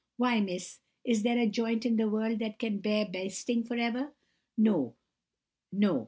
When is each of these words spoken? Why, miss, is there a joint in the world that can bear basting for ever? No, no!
Why, 0.17 0.39
miss, 0.39 0.79
is 1.05 1.21
there 1.21 1.37
a 1.37 1.45
joint 1.45 1.85
in 1.85 1.97
the 1.97 2.09
world 2.09 2.39
that 2.39 2.57
can 2.57 2.79
bear 2.79 3.05
basting 3.05 3.63
for 3.63 3.75
ever? 3.75 4.13
No, 4.57 4.95
no! 5.71 5.99